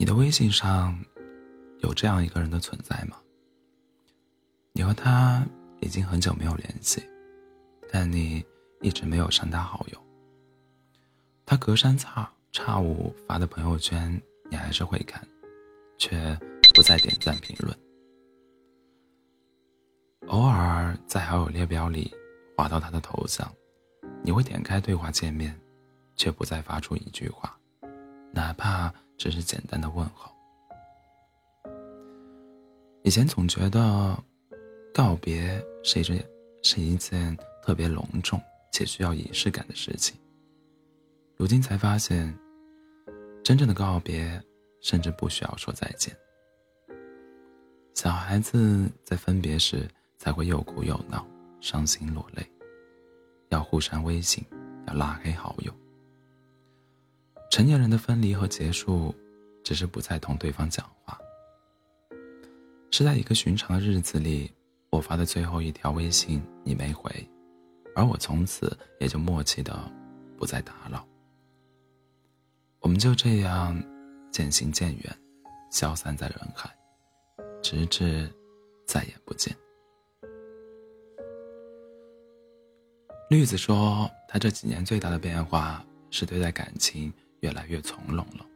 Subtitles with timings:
[0.00, 0.98] 你的微信上
[1.80, 3.18] 有这样一个人的存在吗？
[4.72, 5.46] 你和他
[5.82, 7.02] 已经很久没有联系，
[7.92, 8.42] 但你
[8.80, 10.02] 一直没有删他好友。
[11.44, 14.18] 他隔三差差五发的朋友圈，
[14.50, 15.22] 你还是会看，
[15.98, 16.34] 却
[16.74, 17.78] 不再点赞评论。
[20.28, 22.10] 偶尔在好友列表里
[22.56, 23.46] 滑到他的头像，
[24.24, 25.54] 你会点开对话界面，
[26.16, 27.54] 却不再发出一句话，
[28.32, 28.90] 哪怕。
[29.20, 30.32] 只是简单的问候。
[33.02, 34.16] 以前总觉得
[34.94, 36.24] 告别是一件
[36.62, 38.40] 是一件特别隆重
[38.72, 40.16] 且需要仪式感的事情。
[41.36, 42.34] 如今才发现，
[43.44, 44.42] 真正的告别
[44.80, 46.16] 甚至不需要说再见。
[47.94, 51.26] 小孩子在分别时才会又哭又闹，
[51.60, 52.50] 伤心落泪，
[53.50, 54.42] 要互删微信，
[54.86, 55.70] 要拉黑好友。
[57.50, 59.12] 成年人的分离和结束，
[59.64, 61.18] 只是不再同对方讲话。
[62.92, 64.50] 是在一个寻常的日子里，
[64.88, 67.10] 我发的最后一条微信你没回，
[67.96, 69.76] 而我从此也就默契的
[70.38, 71.04] 不再打扰。
[72.78, 73.78] 我们就这样
[74.30, 75.18] 渐行渐远，
[75.72, 76.70] 消散在人海，
[77.60, 78.32] 直至
[78.86, 79.54] 再也不见。
[83.28, 87.12] 绿子说，他这几年最大的变化是对待感情。
[87.40, 88.46] 越来越从容了。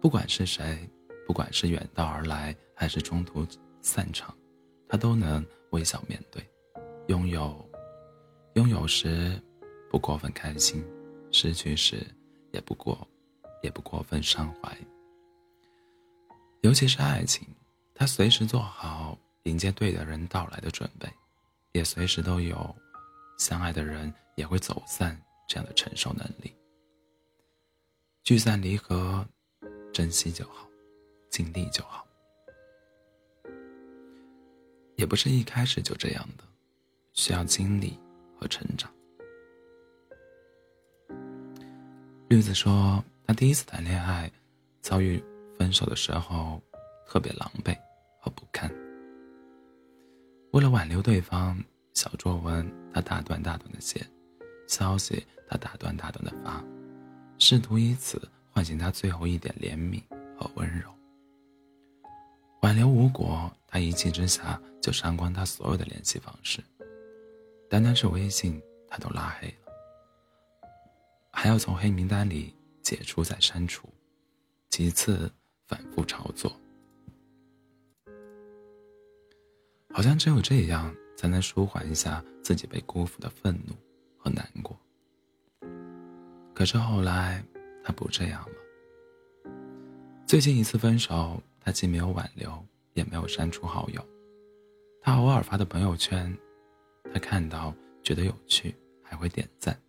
[0.00, 0.88] 不管是谁，
[1.26, 3.46] 不管是远道而来还是中途
[3.80, 4.34] 散场，
[4.88, 6.42] 他都能微笑面对。
[7.08, 7.68] 拥有，
[8.54, 9.40] 拥有时
[9.90, 10.84] 不过分开心，
[11.32, 12.06] 失去时
[12.52, 13.06] 也不过，
[13.62, 14.76] 也不过分伤怀。
[16.62, 17.46] 尤其是爱情，
[17.94, 21.08] 他随时做好迎接对的人到来的准备，
[21.72, 22.74] 也随时都有
[23.38, 25.18] 相爱的人也会走散
[25.48, 26.54] 这样的承受能力。
[28.28, 29.26] 聚散离合，
[29.90, 30.68] 珍惜就好，
[31.30, 32.06] 尽力就好。
[34.96, 36.44] 也不是一开始就这样的，
[37.14, 37.98] 需要经历
[38.38, 38.92] 和成长。
[42.28, 44.30] 绿子说，他第一次谈恋爱，
[44.82, 45.24] 遭遇
[45.58, 46.60] 分手的时候，
[47.06, 47.74] 特别狼狈
[48.20, 48.70] 和不堪。
[50.52, 51.58] 为了挽留对方，
[51.94, 54.06] 小作文他大段大段的写，
[54.66, 56.62] 消息他大段大段的发。
[57.38, 60.02] 试图以此唤醒他最后一点怜悯
[60.36, 60.92] 和温柔。
[62.62, 66.60] 挽留无果，他一气之下就删光他所有的联系方式，
[67.70, 69.72] 单单是微信他都拉黑了，
[71.30, 73.88] 还要从黑名单里解除再删除，
[74.68, 75.30] 几次
[75.68, 76.52] 反复操作，
[79.94, 83.74] 好像只有这样才能舒缓一下自己被辜负的愤怒
[84.18, 84.67] 和难过。
[86.58, 87.40] 可是后来，
[87.84, 89.52] 他不这样了。
[90.26, 92.52] 最近一次分手，他既没有挽留，
[92.94, 94.04] 也没有删除好友。
[95.00, 96.36] 他偶尔发的朋友圈，
[97.14, 98.74] 他看到觉得有趣，
[99.04, 99.80] 还会点赞。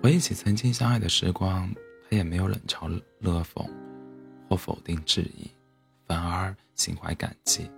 [0.00, 1.68] 回忆起曾经相爱的时光，
[2.08, 2.88] 他也没有冷嘲
[3.18, 3.68] 热讽，
[4.48, 5.50] 或否定质疑，
[6.06, 7.68] 反而心怀感激，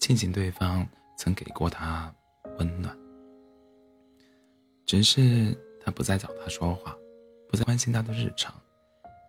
[0.00, 0.84] 庆幸对方
[1.16, 2.12] 曾给过他
[2.58, 2.98] 温暖。
[4.84, 5.56] 只是。
[5.84, 6.96] 他不再找他说话，
[7.48, 8.54] 不再关心他的日常，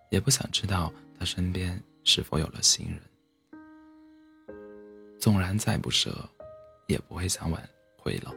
[0.09, 3.01] 也不想知道他身边是否有了新人。
[5.19, 6.13] 纵然再不舍，
[6.87, 8.33] 也不会想挽回了。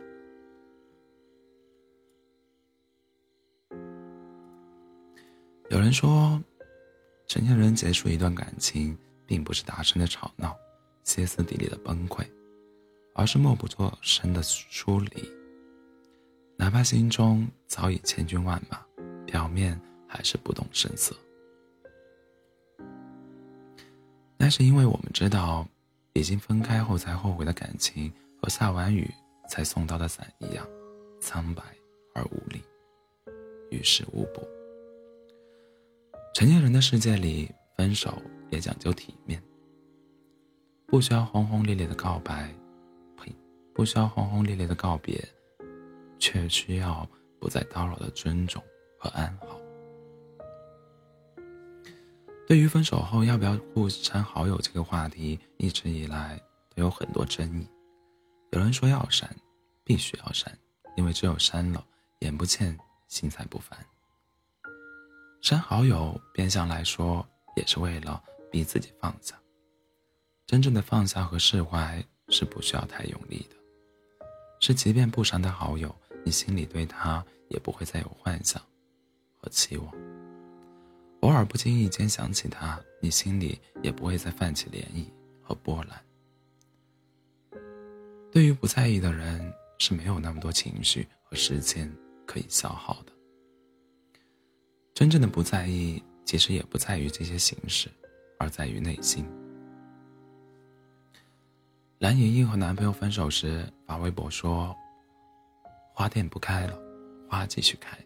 [5.70, 6.42] 有人说，
[7.26, 8.96] 成年人结束一段感情，
[9.26, 10.56] 并不是大声的吵闹、
[11.04, 12.26] 歇斯底里的崩溃，
[13.14, 15.37] 而是默不作声的疏离。
[16.68, 18.78] 哪怕心中早已千军万马，
[19.24, 21.16] 表面还是不动声色。
[24.36, 25.66] 那是因为我们知道，
[26.12, 28.12] 已经分开后才后悔的感情，
[28.42, 29.10] 和下完雨
[29.48, 30.68] 才送到的伞一样，
[31.22, 31.62] 苍白
[32.14, 32.62] 而无力，
[33.70, 34.46] 于事无补。
[36.34, 39.42] 成年人的世界里，分手也讲究体面，
[40.86, 42.54] 不需要轰轰烈烈的告白，
[43.16, 43.34] 呸，
[43.74, 45.18] 不需要轰轰烈烈的告别。
[46.18, 47.08] 却需要
[47.40, 48.62] 不再叨扰的尊重
[48.98, 49.60] 和安好。
[52.46, 56.40] 对于分手后要不要互删好友这个话题，一直以来
[56.74, 57.68] 都有很多争议。
[58.52, 59.28] 有人说要删，
[59.84, 60.56] 必须要删，
[60.96, 61.84] 因为只有删了，
[62.20, 62.74] 眼不见
[63.06, 63.78] 心才不烦。
[65.42, 69.38] 删好友，变相来说也是为了逼自己放下。
[70.46, 73.56] 真正的放下和释怀是不需要太用力的，
[74.58, 75.94] 是即便不删的好友。
[76.24, 78.62] 你心里对他也不会再有幻想
[79.36, 79.92] 和期望，
[81.20, 85.04] 偶尔不经意间想起他，你心里也不会再泛起涟漪
[85.42, 86.00] 和波澜。
[88.30, 91.90] 对于不在意的人，是没有那么多情绪和时间
[92.26, 93.12] 可以消耗的。
[94.92, 97.88] 真正的不在意，其实也不在于这些形式，
[98.38, 99.24] 而在于内心。
[102.00, 104.76] 蓝莹莹和男朋友分手时发微博说
[105.98, 106.80] ：“花店不开了，
[107.28, 107.98] 花继续开。”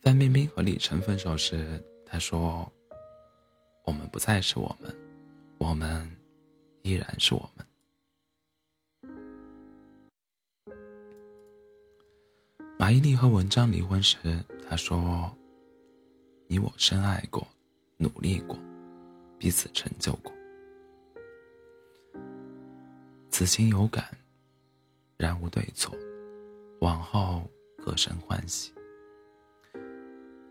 [0.00, 2.66] 范冰冰和李晨分手时，她说
[3.84, 4.90] ：“我们不再是我们，
[5.58, 6.10] 我们
[6.80, 7.66] 依然是我们。”
[12.78, 14.16] 马伊琍和文章离婚时，
[14.66, 15.30] 她说
[16.48, 17.46] ：“你我深爱过，
[17.98, 18.58] 努力过，
[19.38, 20.32] 彼此成就过，
[23.30, 24.06] 此情有感，
[25.18, 25.94] 然无对错，
[26.80, 28.72] 往后各生欢喜。”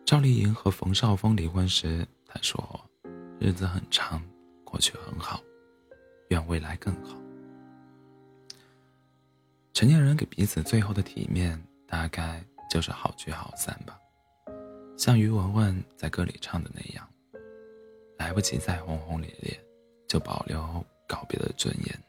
[0.06, 2.80] 赵丽颖和冯绍峰离婚时，她说
[3.40, 4.22] ：“日子很长，
[4.64, 5.42] 过去很好，
[6.30, 7.18] 愿未来更好。”
[9.74, 11.62] 成年人给彼此最后的体面。
[11.88, 13.98] 大概就是好聚好散吧，
[14.98, 17.08] 像于文文在歌里唱的那样，
[18.18, 19.58] 来不及再轰轰烈烈，
[20.08, 22.04] 就保留告别的尊严。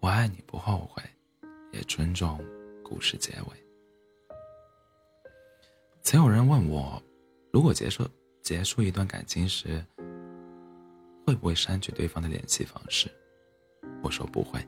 [0.00, 1.00] 我爱你不后悔，
[1.72, 2.38] 也尊重
[2.84, 3.64] 故事结尾。
[6.02, 7.02] 曾有人问我，
[7.50, 8.06] 如果结束
[8.42, 9.84] 结束一段感情时，
[11.26, 13.10] 会不会删去对方的联系方式？
[14.02, 14.64] 我说不会。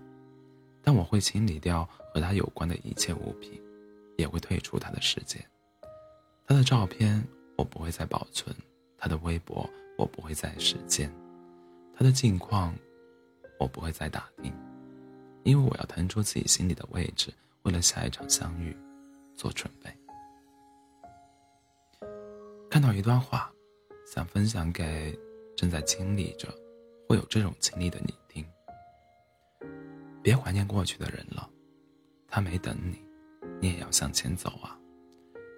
[0.82, 1.84] 但我会清理掉
[2.14, 3.60] 和他有关的一切物品，
[4.16, 5.44] 也会退出他的世界。
[6.46, 7.22] 他的照片
[7.58, 8.54] 我不会再保存，
[8.96, 9.68] 他的微博
[9.98, 11.12] 我不会再时间，
[11.92, 12.72] 他的近况
[13.58, 14.52] 我不会再打听，
[15.42, 17.34] 因为我要腾出自己心里的位置，
[17.66, 18.74] 为了下一场相遇
[19.34, 19.90] 做准备。
[22.70, 23.52] 看到一段话，
[24.06, 25.18] 想分享给
[25.56, 26.48] 正在经历着
[27.08, 28.46] 会有这种经历的你听。
[30.22, 31.50] 别怀念过去的人了，
[32.28, 33.04] 他没等你，
[33.60, 34.78] 你也要向前走啊。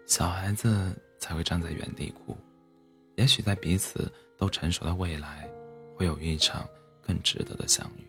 [0.07, 2.35] 小孩子才会站在原地哭，
[3.17, 5.47] 也许在彼此都成熟的未来，
[5.95, 6.67] 会有一场
[7.03, 8.09] 更值得的相遇。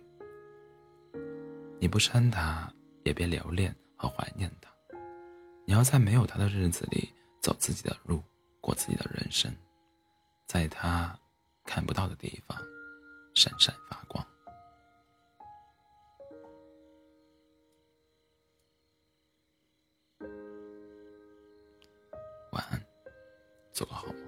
[1.82, 2.72] 你不删他，
[3.04, 4.72] 也别留恋和怀念他，
[5.68, 8.24] 你要在没有他的日子里走自己的路，
[8.62, 9.54] 过自己的人生，
[10.48, 11.20] 在他
[11.66, 12.58] 看不到的地方
[13.36, 14.26] 闪闪发光。
[22.54, 22.82] 晚安，
[23.74, 24.19] 做个好梦。